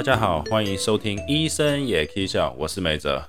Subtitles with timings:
[0.00, 3.22] 大家好，欢迎收听医生也可以笑，我是美哲。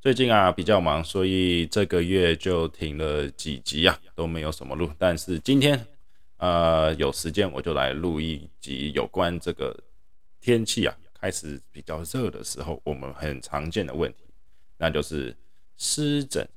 [0.00, 4.90] 最近啊比较忙，所以这个月就停了几集啊，都没有什么录。
[4.96, 5.86] 但是今天
[6.38, 9.78] 呃有时间，我就来录一集有关这个
[10.40, 14.24] 天气啊开始比较热的时候，我们很常见的问题，
[14.78, 15.36] 那就是
[15.76, 16.48] 湿疹。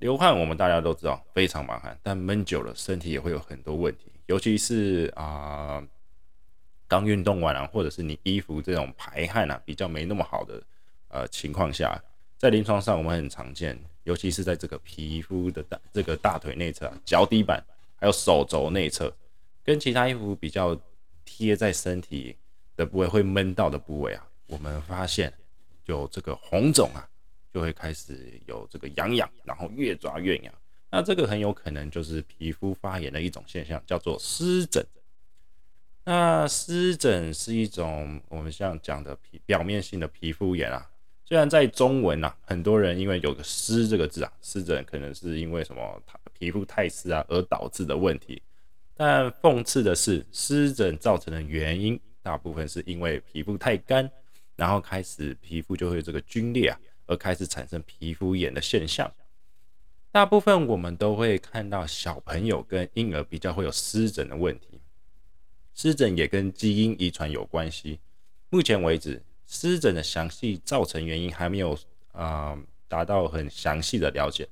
[0.00, 5.80] 流汗，我们大家都知道非常麻烦，但闷久了身体也会有很多问题，尤其是啊。
[6.88, 10.62] 刚运动完啊，或者是你衣服这种排汗啊比较没那么好的
[11.08, 12.00] 呃情况下，
[12.38, 17.64] 在临床上我们很常见，尤其是在这个皮肤的大这个大腿内侧、脚底板
[17.96, 19.12] 还有手肘内侧，
[19.64, 20.78] 跟其他衣服比较
[21.24, 22.36] 贴在身体
[22.76, 25.32] 的部位会闷到的部位啊，我们发现
[25.86, 27.08] 有这个红肿啊，
[27.52, 30.54] 就会开始有这个痒痒，然后越抓越痒，
[30.90, 34.86] 那这个很有可能就是皮肤发炎的一种现象，叫做湿疹。
[36.08, 40.88] 那湿疹是一种我们像讲的皮表面性的皮肤炎啊，
[41.24, 46.00] 虽然在中文啊，很多人因为有个湿这个字啊，湿疹可能是因为什么
[46.32, 48.40] 皮肤太湿啊而导致的问题，
[48.94, 54.08] 但讽刺的是，湿疹造成的原因大部分是因为皮肤太干，
[54.54, 59.12] 然后开始皮肤就会这个皲裂啊，而开始产生皮肤炎的现象。
[60.12, 64.75] 大部分我们都会看到小朋友跟婴儿比较会有湿疹的问题。
[65.76, 68.00] 湿疹也跟基因遗传有关系。
[68.48, 71.78] 目前为止，湿疹的详细造成原因还没有
[72.12, 72.58] 啊
[72.88, 74.48] 达到很详细的了解。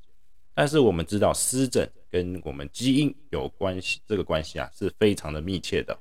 [0.52, 5.98] 但是我们知道，湿疹跟我们基因有关系，这个关系啊是非常的密切的。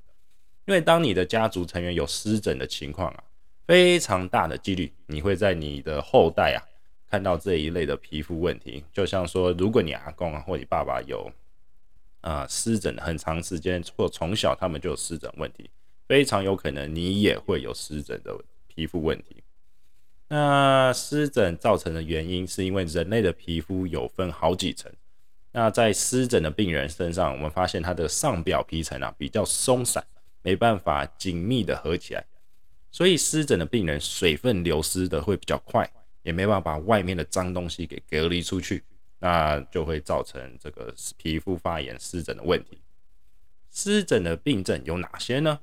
[0.66, 3.24] 因为当你的家族成员有湿疹的情况啊，
[3.66, 6.60] 非常大的几率你会在你的后代啊
[7.10, 8.84] 看到这一类的皮肤问题。
[8.92, 11.32] 就像说，如果你阿公啊或你爸爸有。
[12.24, 15.70] 啊，湿疹很长时间或从小他们就有湿疹问题，
[16.08, 18.34] 非常有可能你也会有湿疹的
[18.66, 19.44] 皮肤问题。
[20.30, 24.90] 那湿疹造成的原因是因为人类的皮肤有分好几层，
[25.52, 30.02] 那在湿疹的病人身上，我们发现他的上表皮层啊比较松散，
[30.42, 32.26] 没办法紧密的合起来，
[32.90, 35.88] 所以湿疹的病人水分流失的会比较快，
[36.24, 38.82] 也没办法把外面的脏东西给隔离出去。
[39.24, 42.78] 那就会造成这个皮肤发炎、湿疹的问题。
[43.72, 45.62] 湿疹的病症有哪些呢？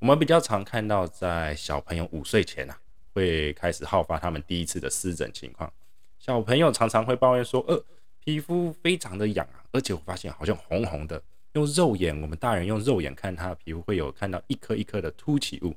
[0.00, 2.76] 我们比较常看到，在小朋友五岁前啊，
[3.14, 5.72] 会开始好发他们第一次的湿疹情况。
[6.18, 7.80] 小朋友常常会抱怨说：“呃，
[8.18, 11.22] 皮肤非常的痒啊，而且我发现好像红红的。
[11.52, 15.72] 用肉眼，我们大人用肉眼看他皮肤，会有看到一颗一颗的凸起物。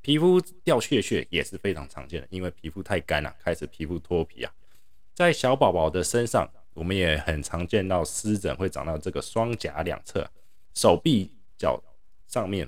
[0.00, 4.50] 皮肤掉屑屑也是非常常见的，因为皮肤太干了，开始皮肤脱皮啊。
[5.12, 6.50] 在小宝宝的身上。
[6.80, 10.26] 我们也很常见到湿疹会长到这个双颊两侧、
[10.72, 11.78] 手臂、脚
[12.26, 12.66] 上面，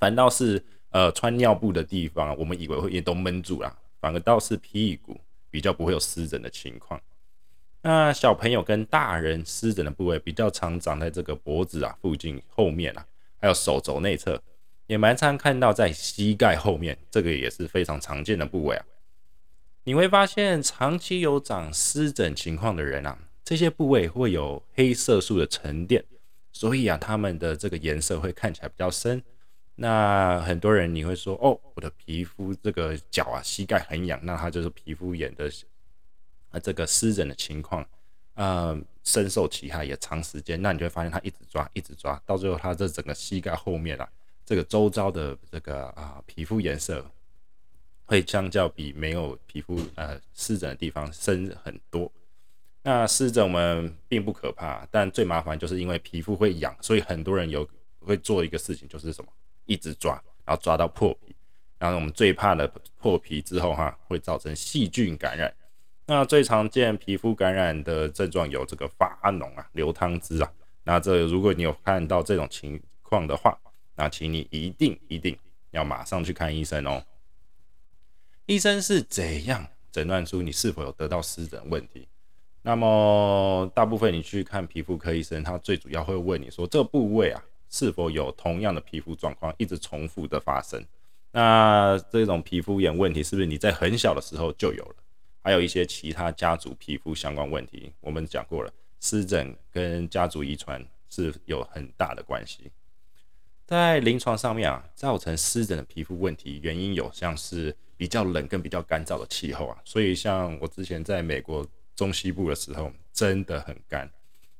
[0.00, 0.60] 反倒是
[0.90, 7.00] 呃穿尿布的地方，我们以为会也都闷住了，反而倒是屁股比较不会有湿疹的情况。
[7.82, 13.06] 那小朋友跟大人湿疹的部位比较常长在这个脖子啊附近、后面啊，
[13.40, 14.42] 还有手肘内侧，
[14.88, 18.84] 也蛮常看到在膝盖后面，这个也是非常常见的部位啊。
[19.84, 23.16] 你会发现，长期有长湿疹情况的人啊，
[23.48, 26.04] 这些部位会有黑色素的沉淀，
[26.52, 29.22] 所以啊，他们的这个颜色会看起来比较深。
[29.76, 35.50] 那很多人你会说，哦，我的皮肤这个脚啊、膝盖很痒，那它就是皮肤炎的
[36.50, 37.82] 啊，这个湿疹的情况，
[38.34, 44.06] 嗯，深受其害也长时间，那你就会发现它一直抓，一直抓，到最后它这整个膝盖后面啊，
[44.44, 47.02] 这个周遭的这个啊皮肤颜色。
[48.04, 52.10] 会相较比没有皮肤呃湿疹的地方深很多。
[52.82, 57.68] 那湿疹我们并不可怕，但最麻烦就是因为皮肤会痒，所以很多人有
[58.00, 59.30] 会做一个事情，就是什么
[59.66, 60.12] 一直抓，
[60.44, 61.34] 然后抓到破皮。
[61.78, 62.66] 然后我们最怕的
[62.98, 65.54] 破皮之后哈，会造成细菌感染。
[66.06, 70.52] 那最常见皮肤感染的症状有这个发脓啊、流汤汁啊。
[70.84, 73.56] 那这如果你有看到这种情况的话，
[73.94, 75.38] 那请你一定一定
[75.70, 77.04] 要马上去看医生哦。
[78.46, 82.08] 医生是怎样诊断出你是否有得到湿疹问题？
[82.68, 90.84] 那么大部分你去看皮肤科医生，他最主要会问你说这部位啊是否有同样的皮肤状况一直重复的发生？
[91.32, 94.96] 那这种皮肤炎问题是不是你在很小的时候就有了？
[95.42, 98.70] 还有一些其他家族皮肤相关问题，我们讲过了，
[99.00, 102.70] 湿疹跟家族遗传是有很大的关系。
[103.64, 107.74] 在临床上面啊，造成湿疹的皮肤问题原因有像是。
[107.98, 111.66] 比较冷跟比较干燥的气候啊，所以像我之前在美国
[111.98, 114.08] 中西部的时候，真的很干，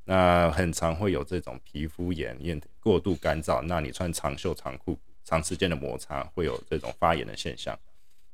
[0.02, 7.78] 那很常会有这种皮肤炎，因过度干燥，那你穿长袖长裤长时间的摩擦会有这种发炎的现象。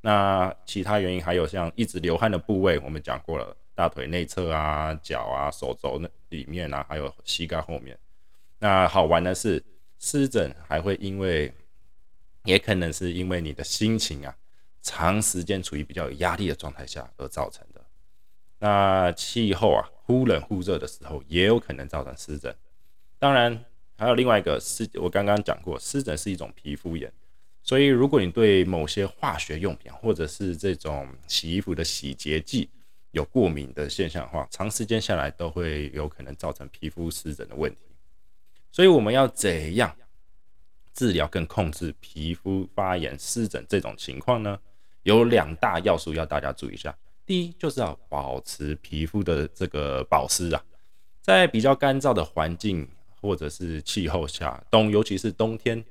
[0.00, 7.98] 那其他原因还有像一直流汗的部位，我们讲过了，大腿内侧啊、脚啊、手肘那里面啊，还有膝盖后面。
[8.58, 9.62] 那好玩的是，
[9.98, 11.52] 湿疹还会因为，
[12.44, 14.34] 也可能是因为你的心情啊，
[14.80, 17.62] 长时间处于比较有压力的状态下而造成。
[18.58, 22.54] 那气候啊忽冷忽热的时候，也有可能造成湿疹。
[23.18, 23.64] 当然，
[23.96, 27.12] 还有另外一个湿，我刚刚讲过，湿疹是一种皮肤炎。
[27.62, 32.68] 所以，如果你对某些化学用品或者是这种洗衣服的洗洁剂
[33.12, 37.78] 有过敏的现象的话，长时间下来都会有可能造成皮肤湿疹的问题。
[38.70, 39.96] 所以，我们要怎样
[40.92, 44.58] 治疗跟控制皮肤发炎、湿疹这种情况呢？
[45.02, 46.94] 有两大要素要大家注意一下。
[47.26, 50.62] 第一，就是要保持皮肤的这个保湿啊，
[51.20, 52.88] 在比较干燥的环境
[53.20, 55.84] 或者是气候下，冬尤其是冬天。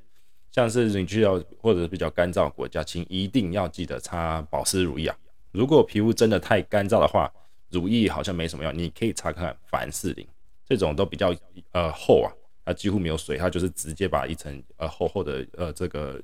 [0.51, 5.17] 像是你去到或者是比较干燥国家，请一定要记得擦保湿乳液啊。
[5.51, 7.33] 如果皮肤真的太干燥的话，
[7.71, 10.27] 乳液好像没什么用，你可以擦看看凡士林，
[10.63, 11.35] 这种都比较
[11.71, 12.29] 呃厚啊，
[12.63, 16.21] 它几乎没有水，它就是直接把一层呃厚厚的呃这个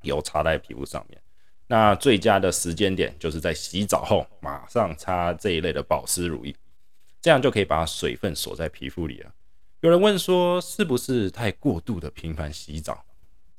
[0.00, 1.20] 油擦在皮肤上面。
[1.68, 6.52] 那最佳的时间点就是在洗澡后马上擦这一类的保湿乳液，
[7.20, 9.32] 这样就可以把水分锁在皮肤里了。
[9.80, 13.04] 有人问说，是不是太过度的频繁洗澡？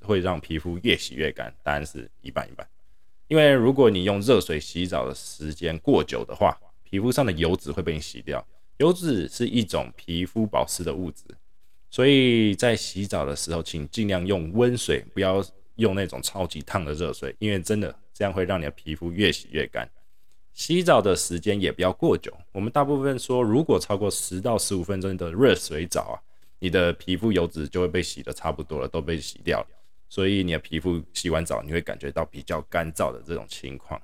[0.01, 2.67] 会让皮肤越洗越干，答案是一半一半。
[3.27, 8.44] 因为如果你用热水洗澡的时间过久的话，皮肤上的油脂会被你洗掉。
[8.77, 11.25] 油脂是一种皮肤保湿的物质，
[11.91, 15.45] 所以在洗澡的时候，请尽量用温水，不要
[15.79, 19.89] 用那种超级烫的热水，因为真的这样会让你的皮肤越洗越干。
[20.53, 26.15] 洗澡的时间也不要过久，我们大部分说，如果超过十到十五分钟的热水澡啊，
[26.59, 29.67] 你的皮肤油脂就会被洗的差不多了，都被洗掉了。
[30.09, 34.01] 所以你的皮肤洗完澡，你会感觉到比较干燥的这种情况。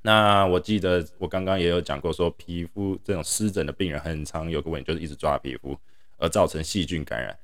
[0.00, 5.76] 那我记得我刚刚也有讲过，说皮肤这种湿疹的病人很常有个问题，就是一直抓皮肤
[6.16, 7.38] 而造成细菌感染。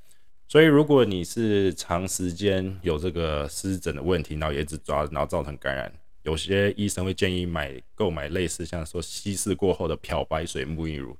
[0.49, 11.17] 所以如果你是长时间有这个湿疹的问题，然后也一直抓，然后造成感染，有些医生会建议买购买类似像说稀释过后的漂白水沐浴乳，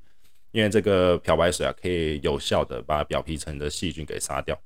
[0.53, 4.57] 因为这个漂白水啊可以有效的把表皮层的细菌给杀掉。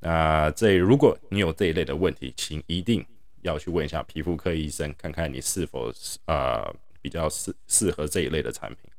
[0.00, 3.02] 那这如果你有这一类的问题，请一定
[3.40, 5.90] 要去问一下皮肤科医生，看看你是否
[6.26, 8.90] 呃比较适适合这一类的产品。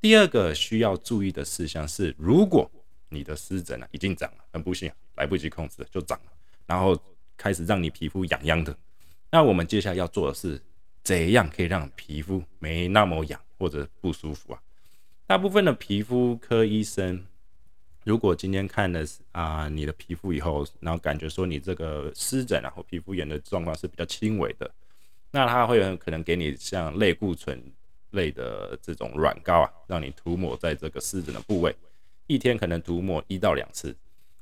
[0.00, 2.70] 第二个需要注意的事项是，如果
[3.08, 6.32] 你的湿疹啊已经长了，很不幸来不及控制就长了，
[6.66, 7.00] 然后
[7.36, 8.76] 开始让你皮肤痒痒的，
[9.30, 10.60] 那我们接下来要做的是
[11.02, 14.60] 怎样可以让皮肤没那么痒或者不舒服啊？
[15.26, 17.24] 大部分的皮肤科医生。
[18.04, 24.70] 如果今天看了啊你的皮肤以后，然后感觉说你这个湿疹然后皮肤炎的状况是比较轻微的，
[25.30, 27.62] 那他会很可能给你像类固醇
[28.12, 31.76] 类的这种软膏啊，让你涂抹在这个湿疹的部位，
[32.28, 33.96] 一天可能涂抹一到两次。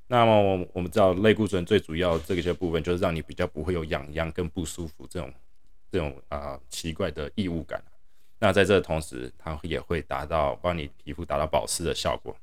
[0.09, 5.33] 那么我们知道类固醇最主要这些部分就是让你比较不会有痒痒跟不舒服这种
[5.91, 7.83] 这种啊奇怪的异物感。
[8.39, 12.37] 那在这同时，它也会达到帮你皮肤达到保湿的效果。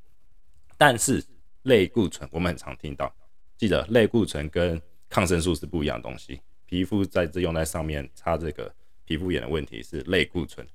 [0.77, 1.23] 但是
[1.61, 3.13] 类固醇我们很常听到，
[3.55, 6.41] 记得类固醇跟抗生素是不一样的东西。
[6.65, 8.73] 皮肤在这用在上面擦这个
[9.05, 10.67] 皮肤炎的问题是类固醇，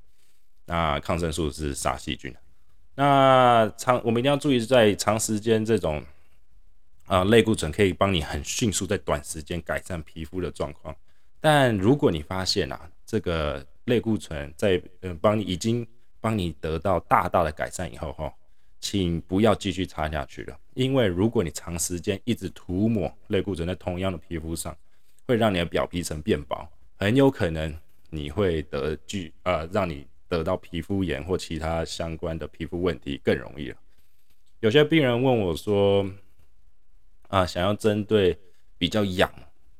[0.64, 2.32] 那抗生素是杀细菌。
[2.99, 6.02] 那长我们一定要注意，在长时间这种
[7.07, 10.93] 啊类固醇可以帮你很迅速在短时间改善皮肤的状况。
[11.38, 15.87] 但如果你发现啊这个类固醇在呃帮你已经
[16.21, 18.35] 帮你得到大大的改善以后哈。
[18.81, 24.73] 请不要继续擦下去了，因为如果你长时间一直涂抹类固醇在同样的皮肤上，
[25.26, 26.64] 会让你的表皮层变薄，
[26.97, 27.76] 很有可能
[28.09, 33.76] 你会得巨呃，让你得到皮肤炎或其他相关的皮肤问题更容易了。
[34.61, 36.08] 有些病人问我说，
[37.28, 38.38] 啊，想要针对
[38.76, 39.32] 比较痒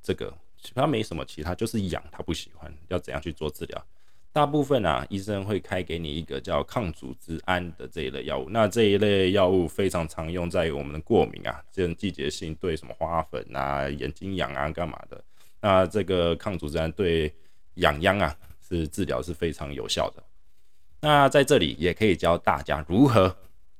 [0.03, 0.33] 这个，
[0.75, 3.87] 他没什么其他，就是痒，他不喜欢，要怎样去做治疗？
[4.31, 8.49] 大部分啊，医生会开给你一个叫抗组织胺的这一类药物。
[8.51, 15.25] 那这一类药物非常常用在于我们的过敏啊，这种季节性对什么花粉啊、眼睛痒啊、干嘛的。
[15.61, 17.35] 那这个抗组织胺对
[17.75, 18.37] 痒痒啊
[18.69, 20.23] 是治疗是非常有效的。
[21.01, 23.37] 那在这里也可以教大家如何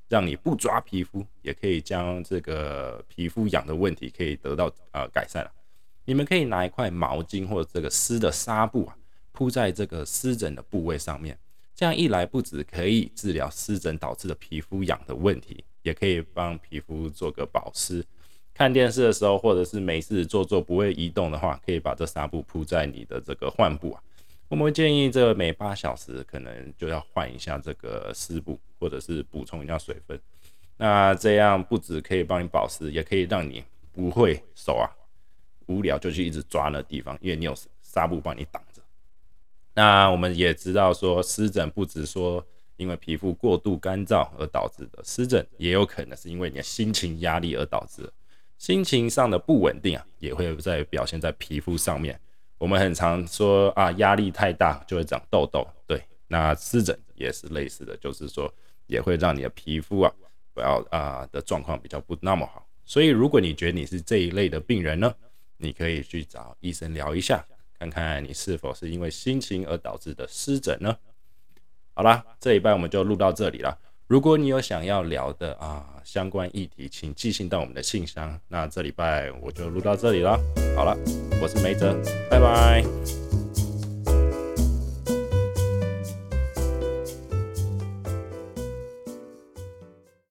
[0.09, 5.51] 让你不抓皮肤，也可以将这个皮肤痒的问题可以得到呃改善了。
[6.05, 8.97] 你们可以拿一块毛巾或者这个湿的纱布啊。
[9.31, 11.39] 铺在这个湿疹的部位上面，
[11.73, 18.05] 这样一来不止可以治疗湿疹导致的皮肤痒的问题，也可以帮皮肤做个保湿，
[18.53, 24.03] 看电视的时候，或者是没事做做不会移动的话，可以把这纱布铺在你的这个患部啊。
[24.49, 30.19] 我们会建议这每八小时可能就要换一下这个湿布，或者是补充一下水分。
[30.79, 33.63] 那这样不止可以帮你保湿，也可以让你
[33.93, 34.89] 不会手啊
[35.67, 38.81] 无聊就去一直抓那地方，因为你有纱布帮你挡着。
[39.75, 42.45] 那我们也知道说湿疹不止说
[42.77, 48.13] 因为皮肤过度干燥而导致的，湿疹也有可能是因为你的心情压力而导致的。
[48.57, 52.19] 心情上的不稳定啊，也会在表现在皮肤上面。
[52.59, 55.67] 我们很常说啊，压力太大就会长痘痘。
[55.87, 58.53] 对，那湿疹也是类似的，就是说
[58.87, 60.13] 也会让你的皮肤啊，
[60.53, 62.67] 不要啊的状况比较不那么好。
[62.85, 65.15] 所以，如果你觉得你是这一类的病人呢，
[65.59, 67.45] 你可以去找医生聊一下，
[67.79, 70.97] 看看你是否是因为心情而导致的湿疹呢？
[71.95, 73.79] 好啦，这一半我们就录到这里了。
[74.09, 78.41] 如果你有想要聊的啊相关议题，请寄信到我们的信箱。
[78.49, 80.41] 那这礼拜我就录到这里了。
[80.75, 80.97] 好了，
[81.43, 81.95] 我是梅哲，
[82.31, 83.28] 拜拜。